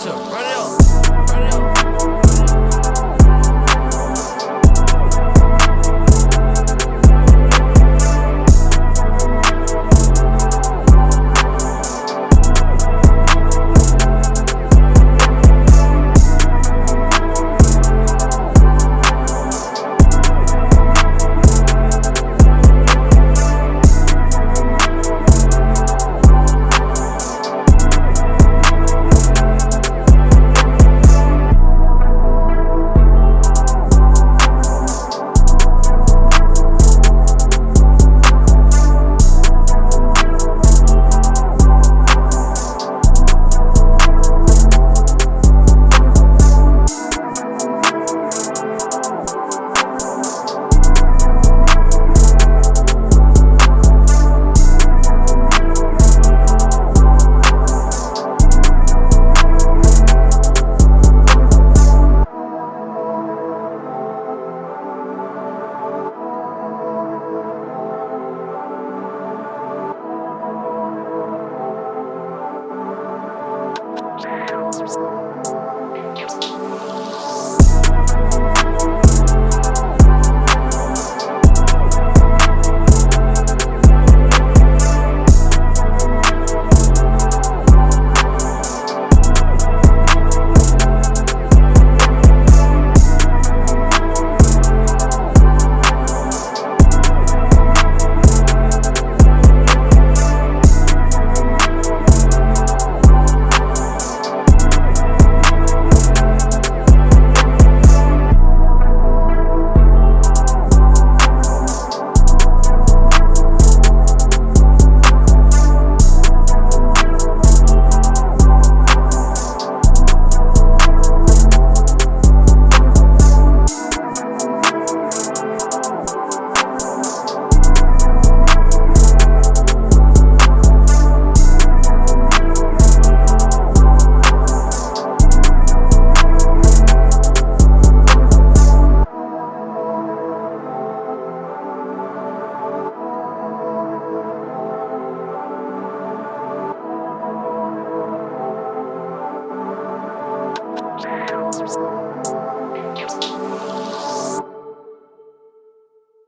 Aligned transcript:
Hunter. 0.00 0.16
Right 0.32 0.49